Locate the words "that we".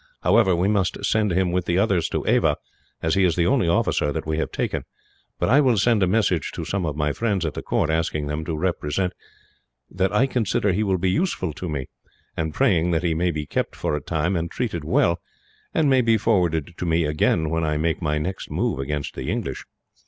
4.11-4.39